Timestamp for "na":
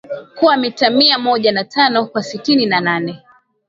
1.51-1.63, 2.65-2.79